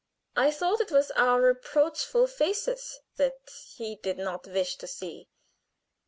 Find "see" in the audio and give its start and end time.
4.87-5.29